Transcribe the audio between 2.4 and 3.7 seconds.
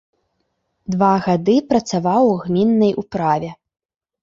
гміннай управе.